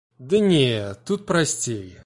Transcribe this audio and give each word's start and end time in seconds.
Ды 0.31 0.39
не, 0.45 0.95
тут 1.05 1.27
прасцей. 1.27 1.91